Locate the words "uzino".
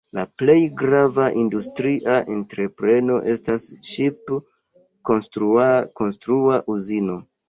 6.77-7.19